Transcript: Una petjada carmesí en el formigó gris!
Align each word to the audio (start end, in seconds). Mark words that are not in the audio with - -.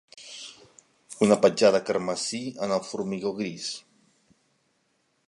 Una 1.25 1.37
petjada 1.43 1.81
carmesí 1.89 2.41
en 2.69 2.75
el 2.79 2.83
formigó 2.89 3.37
gris! 3.43 3.71